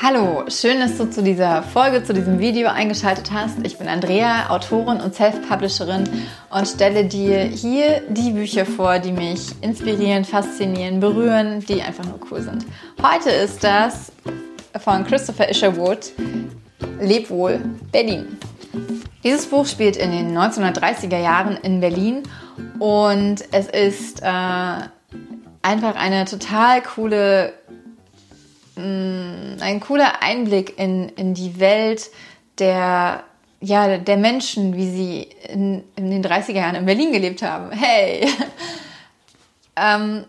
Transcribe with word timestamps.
Hallo, 0.00 0.44
schön, 0.46 0.78
dass 0.78 0.96
du 0.96 1.10
zu 1.10 1.24
dieser 1.24 1.64
Folge, 1.64 2.04
zu 2.04 2.14
diesem 2.14 2.38
Video 2.38 2.68
eingeschaltet 2.68 3.32
hast. 3.32 3.58
Ich 3.64 3.78
bin 3.78 3.88
Andrea, 3.88 4.48
Autorin 4.48 5.00
und 5.00 5.12
Self-Publisherin 5.12 6.08
und 6.50 6.68
stelle 6.68 7.04
dir 7.04 7.40
hier 7.40 8.02
die 8.08 8.30
Bücher 8.30 8.64
vor, 8.64 9.00
die 9.00 9.10
mich 9.10 9.60
inspirieren, 9.60 10.24
faszinieren, 10.24 11.00
berühren, 11.00 11.66
die 11.66 11.82
einfach 11.82 12.04
nur 12.04 12.20
cool 12.30 12.42
sind. 12.42 12.64
Heute 13.02 13.30
ist 13.30 13.64
das 13.64 14.12
von 14.78 15.04
Christopher 15.04 15.50
Isherwood, 15.50 16.12
Leb 17.00 17.28
wohl, 17.28 17.58
Berlin. 17.90 18.38
Dieses 19.24 19.46
Buch 19.46 19.66
spielt 19.66 19.96
in 19.96 20.12
den 20.12 20.38
1930er 20.38 21.18
Jahren 21.18 21.56
in 21.56 21.80
Berlin 21.80 22.22
und 22.78 23.42
es 23.50 23.66
ist 23.66 24.22
äh, 24.22 24.26
einfach 25.62 25.96
eine 25.96 26.24
total 26.24 26.82
coole 26.82 27.57
ein 28.78 29.80
cooler 29.80 30.22
Einblick 30.22 30.78
in, 30.78 31.08
in 31.10 31.34
die 31.34 31.58
Welt 31.58 32.10
der, 32.58 33.24
ja, 33.60 33.98
der 33.98 34.16
Menschen, 34.16 34.76
wie 34.76 34.90
sie 34.90 35.28
in, 35.48 35.84
in 35.96 36.10
den 36.10 36.24
30er 36.24 36.52
Jahren 36.52 36.76
in 36.76 36.86
Berlin 36.86 37.12
gelebt 37.12 37.42
haben. 37.42 37.72
Hey! 37.72 38.28
ähm, 39.76 40.24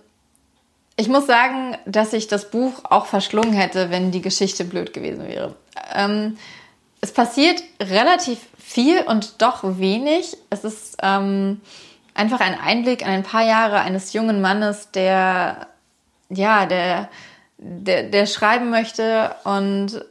ich 0.96 1.08
muss 1.08 1.28
sagen, 1.28 1.78
dass 1.86 2.12
ich 2.12 2.28
das 2.28 2.50
Buch 2.50 2.74
auch 2.84 3.06
verschlungen 3.06 3.54
hätte, 3.54 3.90
wenn 3.90 4.12
die 4.12 4.22
Geschichte 4.22 4.66
blöd 4.66 4.94
gewesen 4.94 5.28
wäre. 5.28 5.56
Ähm, 5.94 6.38
es 7.02 7.14
passiert 7.14 7.64
relativ 7.82 8.40
viel 8.58 9.02
und 9.04 9.42
doch 9.42 9.62
wenig. 9.64 10.36
Es 10.50 10.66
ist 10.66 10.98
ähm, 11.02 11.62
einfach 12.14 12.42
ein 12.42 12.60
Einblick 12.60 13.02
in 13.02 13.08
ein 13.08 13.24
paar 13.24 13.46
Jahre 13.46 13.80
eines 13.80 14.12
jungen 14.12 14.42
Mannes, 14.42 14.92
der, 14.92 15.68
ja, 16.30 16.66
der 16.66 17.10
der, 17.60 18.04
der 18.04 18.26
schreiben 18.26 18.70
möchte 18.70 19.36
und 19.44 20.04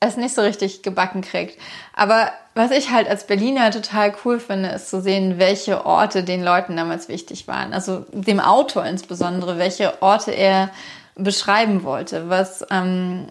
es 0.00 0.16
nicht 0.16 0.34
so 0.34 0.42
richtig 0.42 0.82
gebacken 0.82 1.22
kriegt. 1.22 1.58
Aber 1.94 2.30
was 2.54 2.70
ich 2.70 2.90
halt 2.90 3.08
als 3.08 3.26
Berliner 3.26 3.70
total 3.70 4.14
cool 4.24 4.38
finde, 4.38 4.68
ist 4.70 4.90
zu 4.90 5.00
sehen, 5.00 5.38
welche 5.38 5.84
Orte 5.86 6.22
den 6.22 6.42
Leuten 6.42 6.76
damals 6.76 7.08
wichtig 7.08 7.48
waren. 7.48 7.72
Also 7.72 8.04
dem 8.12 8.38
Autor 8.38 8.84
insbesondere, 8.84 9.58
welche 9.58 10.02
Orte 10.02 10.30
er 10.30 10.70
beschreiben 11.16 11.84
wollte, 11.84 12.28
was, 12.28 12.64
ähm, 12.70 13.28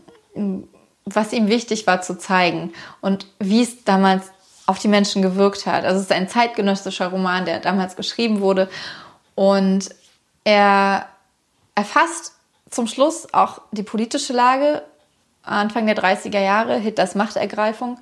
was 1.05 1.33
ihm 1.33 1.47
wichtig 1.47 1.87
war 1.87 2.01
zu 2.01 2.17
zeigen 2.17 2.73
und 3.01 3.27
wie 3.39 3.61
es 3.61 3.83
damals 3.83 4.31
auf 4.65 4.79
die 4.79 4.87
Menschen 4.87 5.21
gewirkt 5.21 5.65
hat. 5.65 5.83
Also 5.83 5.97
es 5.97 6.03
ist 6.03 6.11
ein 6.11 6.29
zeitgenössischer 6.29 7.07
Roman, 7.07 7.45
der 7.45 7.59
damals 7.59 7.95
geschrieben 7.95 8.39
wurde 8.39 8.69
und 9.35 9.89
er 10.43 11.07
erfasst 11.75 12.33
zum 12.73 12.87
Schluss 12.87 13.33
auch 13.33 13.61
die 13.71 13.83
politische 13.83 14.33
Lage, 14.33 14.83
Anfang 15.43 15.85
der 15.85 15.97
30er 15.97 16.39
Jahre, 16.39 16.77
Hitlers 16.77 17.15
Machtergreifung. 17.15 17.97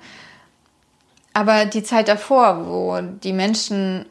Aber 1.32 1.64
die 1.64 1.82
Zeit 1.82 2.08
davor, 2.08 2.66
wo 2.66 3.00
die 3.00 3.32
Menschen 3.32 4.06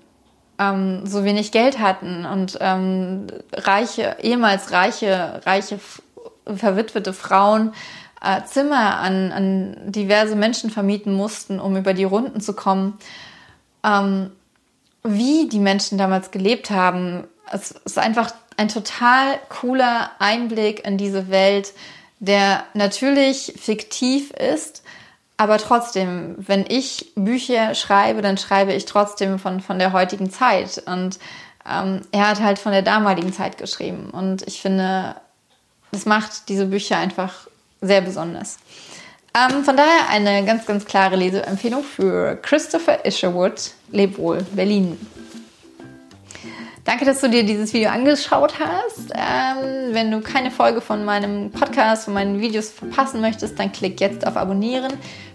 ähm, 0.57 1.05
so 1.05 1.23
wenig 1.23 1.51
Geld 1.51 1.79
hatten 1.79 2.25
und 2.25 2.57
ähm, 2.61 3.27
reiche, 3.53 4.17
ehemals 4.21 4.71
reiche, 4.71 5.41
reiche, 5.45 5.79
verwitwete 6.45 7.13
Frauen 7.13 7.73
äh, 8.21 8.43
Zimmer 8.45 8.99
an, 8.99 9.31
an 9.31 9.91
diverse 9.91 10.35
Menschen 10.35 10.69
vermieten 10.69 11.13
mussten, 11.13 11.59
um 11.59 11.75
über 11.77 11.93
die 11.93 12.03
Runden 12.03 12.41
zu 12.41 12.53
kommen. 12.53 12.97
Ähm, 13.83 14.31
wie 15.03 15.49
die 15.49 15.59
Menschen 15.59 15.97
damals 15.97 16.31
gelebt 16.31 16.69
haben, 16.69 17.23
es 17.51 17.71
ist 17.71 17.97
einfach 17.97 18.31
ein 18.61 18.67
total 18.67 19.39
cooler 19.49 20.11
Einblick 20.19 20.85
in 20.85 20.97
diese 20.97 21.29
Welt, 21.29 21.73
der 22.19 22.63
natürlich 22.75 23.53
fiktiv 23.59 24.29
ist, 24.31 24.83
aber 25.37 25.57
trotzdem, 25.57 26.35
wenn 26.37 26.65
ich 26.67 27.11
Bücher 27.15 27.73
schreibe, 27.73 28.21
dann 28.21 28.37
schreibe 28.37 28.73
ich 28.73 28.85
trotzdem 28.85 29.39
von, 29.39 29.59
von 29.59 29.79
der 29.79 29.91
heutigen 29.91 30.29
Zeit. 30.29 30.83
Und 30.85 31.17
ähm, 31.67 32.01
er 32.11 32.29
hat 32.29 32.39
halt 32.39 32.59
von 32.59 32.71
der 32.71 32.83
damaligen 32.83 33.33
Zeit 33.33 33.57
geschrieben. 33.57 34.11
Und 34.11 34.43
ich 34.47 34.61
finde, 34.61 35.15
das 35.91 36.05
macht 36.05 36.47
diese 36.47 36.67
Bücher 36.67 36.97
einfach 36.97 37.47
sehr 37.81 38.01
besonders. 38.01 38.59
Ähm, 39.33 39.63
von 39.63 39.75
daher 39.75 40.09
eine 40.09 40.45
ganz, 40.45 40.67
ganz 40.67 40.85
klare 40.85 41.15
Leseempfehlung 41.15 41.83
für 41.83 42.35
Christopher 42.35 43.03
Isherwood, 43.03 43.71
Leb 43.91 44.19
wohl, 44.19 44.45
Berlin. 44.51 44.99
Danke, 46.83 47.05
dass 47.05 47.21
du 47.21 47.29
dir 47.29 47.43
dieses 47.43 47.73
Video 47.73 47.89
angeschaut 47.89 48.55
hast. 48.59 49.11
Ähm, 49.13 49.93
wenn 49.93 50.09
du 50.09 50.19
keine 50.21 50.49
Folge 50.49 50.81
von 50.81 51.05
meinem 51.05 51.51
Podcast, 51.51 52.05
von 52.05 52.13
meinen 52.13 52.41
Videos 52.41 52.69
verpassen 52.69 53.21
möchtest, 53.21 53.59
dann 53.59 53.71
klick 53.71 54.01
jetzt 54.01 54.25
auf 54.25 54.35
Abonnieren. 54.35 54.91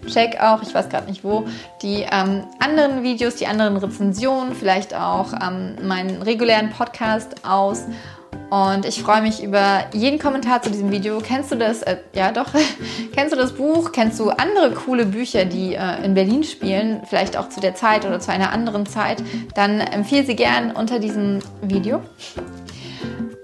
Check 0.07 0.41
auch, 0.41 0.61
ich 0.61 0.73
weiß 0.73 0.89
gerade 0.89 1.07
nicht 1.07 1.23
wo, 1.23 1.47
die 1.81 2.05
ähm, 2.11 2.43
anderen 2.59 3.03
Videos, 3.03 3.35
die 3.35 3.47
anderen 3.47 3.77
Rezensionen, 3.77 4.55
vielleicht 4.55 4.93
auch 4.93 5.31
ähm, 5.33 5.75
meinen 5.87 6.21
regulären 6.21 6.69
Podcast 6.69 7.45
aus. 7.47 7.85
Und 8.49 8.85
ich 8.85 9.01
freue 9.03 9.21
mich 9.21 9.43
über 9.43 9.85
jeden 9.91 10.19
Kommentar 10.19 10.61
zu 10.61 10.69
diesem 10.69 10.89
Video. 10.89 11.19
Kennst 11.19 11.51
du 11.51 11.55
das? 11.55 11.81
Äh, 11.81 11.97
ja, 12.13 12.31
doch. 12.31 12.47
Kennst 13.13 13.33
du 13.33 13.37
das 13.37 13.53
Buch? 13.53 13.91
Kennst 13.91 14.19
du 14.19 14.29
andere 14.29 14.71
coole 14.71 15.05
Bücher, 15.05 15.43
die 15.43 15.75
äh, 15.75 16.03
in 16.03 16.13
Berlin 16.13 16.43
spielen? 16.43 17.01
Vielleicht 17.07 17.35
auch 17.35 17.49
zu 17.49 17.59
der 17.59 17.75
Zeit 17.75 18.05
oder 18.05 18.19
zu 18.19 18.31
einer 18.31 18.51
anderen 18.53 18.85
Zeit? 18.85 19.21
Dann 19.53 19.81
empfehle 19.81 20.25
sie 20.25 20.35
gern 20.35 20.71
unter 20.71 20.99
diesem 20.99 21.39
Video. 21.61 22.01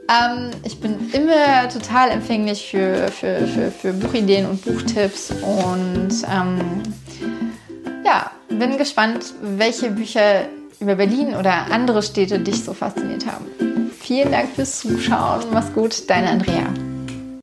Ähm, 0.09 0.51
ich 0.63 0.79
bin 0.79 1.11
immer 1.11 1.67
total 1.67 2.09
empfänglich 2.09 2.69
für, 2.69 3.09
für, 3.09 3.45
für, 3.47 3.71
für 3.71 3.93
Buchideen 3.93 4.45
und 4.45 4.63
Buchtipps 4.63 5.31
und 5.31 6.11
ähm, 6.31 6.59
ja, 8.05 8.31
bin 8.49 8.77
gespannt, 8.77 9.33
welche 9.41 9.91
Bücher 9.91 10.45
über 10.79 10.95
Berlin 10.95 11.35
oder 11.35 11.71
andere 11.71 12.03
Städte 12.03 12.39
dich 12.39 12.63
so 12.63 12.73
fasziniert 12.73 13.25
haben. 13.25 13.72
Vielen 14.03 14.33
Dank 14.33 14.49
fürs 14.53 14.79
Zuschauen. 14.79 15.43
Mach's 15.53 15.73
gut, 15.73 16.09
deine 16.09 16.29
Andrea. 16.29 16.65